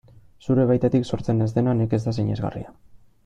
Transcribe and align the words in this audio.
Zure 0.45 0.63
baitatik 0.71 1.05
sortzen 1.09 1.45
ez 1.47 1.49
dena 1.59 1.77
nekez 1.83 2.01
da 2.07 2.13
sinesgarria. 2.19 2.75